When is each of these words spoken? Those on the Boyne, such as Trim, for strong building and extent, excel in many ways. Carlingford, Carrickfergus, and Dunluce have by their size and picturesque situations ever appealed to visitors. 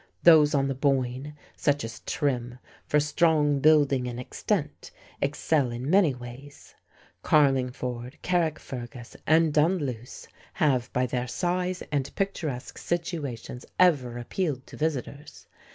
Those 0.23 0.55
on 0.55 0.67
the 0.67 0.73
Boyne, 0.73 1.35
such 1.55 1.83
as 1.83 1.99
Trim, 1.99 2.57
for 2.87 2.99
strong 2.99 3.59
building 3.59 4.07
and 4.07 4.19
extent, 4.19 4.89
excel 5.21 5.69
in 5.69 5.91
many 5.91 6.15
ways. 6.15 6.73
Carlingford, 7.21 8.17
Carrickfergus, 8.23 9.15
and 9.27 9.53
Dunluce 9.53 10.27
have 10.53 10.91
by 10.91 11.05
their 11.05 11.27
size 11.27 11.83
and 11.91 12.09
picturesque 12.15 12.79
situations 12.79 13.63
ever 13.79 14.17
appealed 14.17 14.65
to 14.65 14.75
visitors. 14.75 15.45